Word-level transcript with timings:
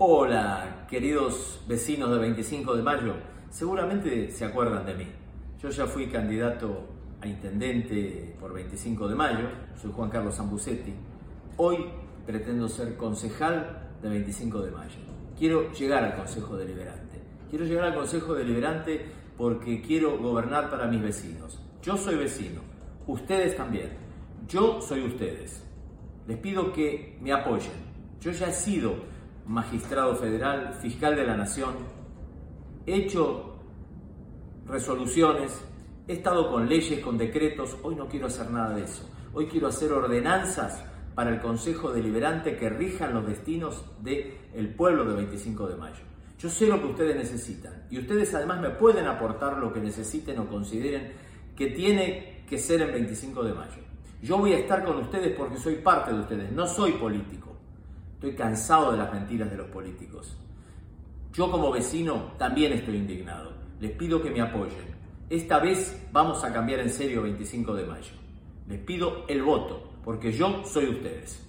Hola, 0.00 0.86
queridos 0.88 1.60
vecinos 1.66 2.12
de 2.12 2.18
25 2.18 2.76
de 2.76 2.82
mayo. 2.84 3.14
Seguramente 3.50 4.30
se 4.30 4.44
acuerdan 4.44 4.86
de 4.86 4.94
mí. 4.94 5.06
Yo 5.60 5.70
ya 5.70 5.86
fui 5.86 6.06
candidato 6.06 6.86
a 7.20 7.26
intendente 7.26 8.36
por 8.38 8.52
25 8.52 9.08
de 9.08 9.16
mayo. 9.16 9.48
Soy 9.74 9.90
Juan 9.90 10.08
Carlos 10.08 10.36
Zambucetti. 10.36 10.94
Hoy 11.56 11.84
pretendo 12.24 12.68
ser 12.68 12.96
concejal 12.96 13.90
de 14.00 14.08
25 14.08 14.62
de 14.62 14.70
mayo. 14.70 15.00
Quiero 15.36 15.72
llegar 15.72 16.04
al 16.04 16.14
Consejo 16.14 16.56
Deliberante. 16.56 17.20
Quiero 17.50 17.64
llegar 17.64 17.86
al 17.86 17.96
Consejo 17.96 18.34
Deliberante 18.34 19.04
porque 19.36 19.82
quiero 19.82 20.16
gobernar 20.16 20.70
para 20.70 20.86
mis 20.86 21.02
vecinos. 21.02 21.60
Yo 21.82 21.96
soy 21.96 22.14
vecino. 22.14 22.60
Ustedes 23.08 23.56
también. 23.56 23.90
Yo 24.46 24.80
soy 24.80 25.04
ustedes. 25.04 25.60
Les 26.28 26.38
pido 26.38 26.72
que 26.72 27.18
me 27.20 27.32
apoyen. 27.32 27.88
Yo 28.20 28.30
ya 28.30 28.46
he 28.46 28.52
sido 28.52 29.17
magistrado 29.48 30.14
federal, 30.16 30.74
fiscal 30.74 31.16
de 31.16 31.24
la 31.24 31.36
nación, 31.36 31.74
he 32.86 32.94
hecho 32.94 33.56
resoluciones, 34.66 35.58
he 36.06 36.12
estado 36.14 36.50
con 36.50 36.68
leyes, 36.68 37.00
con 37.00 37.16
decretos, 37.16 37.76
hoy 37.82 37.94
no 37.94 38.06
quiero 38.06 38.26
hacer 38.26 38.50
nada 38.50 38.74
de 38.74 38.84
eso. 38.84 39.08
Hoy 39.32 39.46
quiero 39.46 39.68
hacer 39.68 39.92
ordenanzas 39.92 40.84
para 41.14 41.30
el 41.30 41.40
Consejo 41.40 41.92
Deliberante 41.92 42.56
que 42.56 42.68
rijan 42.68 43.14
los 43.14 43.26
destinos 43.26 43.84
del 44.00 44.74
pueblo 44.76 45.04
del 45.04 45.16
25 45.16 45.66
de 45.66 45.76
mayo. 45.76 46.02
Yo 46.38 46.48
sé 46.48 46.66
lo 46.66 46.80
que 46.80 46.86
ustedes 46.86 47.16
necesitan 47.16 47.86
y 47.90 47.98
ustedes 47.98 48.32
además 48.34 48.60
me 48.60 48.70
pueden 48.70 49.06
aportar 49.06 49.58
lo 49.58 49.72
que 49.72 49.80
necesiten 49.80 50.38
o 50.38 50.48
consideren 50.48 51.12
que 51.56 51.68
tiene 51.68 52.44
que 52.48 52.58
ser 52.58 52.82
el 52.82 52.92
25 52.92 53.42
de 53.42 53.52
mayo. 53.52 53.82
Yo 54.22 54.38
voy 54.38 54.52
a 54.52 54.58
estar 54.58 54.84
con 54.84 54.98
ustedes 54.98 55.36
porque 55.36 55.56
soy 55.56 55.76
parte 55.76 56.12
de 56.12 56.20
ustedes, 56.20 56.52
no 56.52 56.66
soy 56.66 56.92
político. 56.92 57.47
Estoy 58.18 58.34
cansado 58.34 58.90
de 58.90 58.98
las 58.98 59.12
mentiras 59.12 59.48
de 59.48 59.56
los 59.56 59.68
políticos. 59.68 60.36
Yo 61.32 61.48
como 61.52 61.70
vecino 61.70 62.32
también 62.36 62.72
estoy 62.72 62.96
indignado. 62.96 63.52
Les 63.78 63.92
pido 63.92 64.20
que 64.20 64.28
me 64.28 64.40
apoyen. 64.40 64.92
Esta 65.30 65.60
vez 65.60 66.04
vamos 66.10 66.42
a 66.42 66.52
cambiar 66.52 66.80
en 66.80 66.90
serio 66.90 67.22
25 67.22 67.76
de 67.76 67.86
mayo. 67.86 68.10
Les 68.66 68.80
pido 68.80 69.24
el 69.28 69.40
voto, 69.44 69.92
porque 70.02 70.32
yo 70.32 70.64
soy 70.64 70.88
ustedes. 70.88 71.47